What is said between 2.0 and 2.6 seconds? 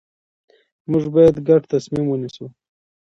ونیسو